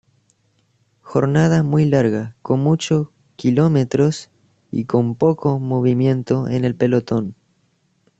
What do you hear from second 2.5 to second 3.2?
mucho